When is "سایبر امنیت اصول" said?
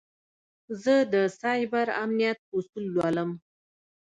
1.39-2.85